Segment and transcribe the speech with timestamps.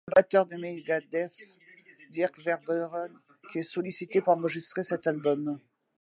[0.03, 1.35] C'est le batteur de Megadeth
[2.09, 3.11] Dirk Verbeuren
[3.51, 5.59] qui est sollicité pour enregistrer cet album.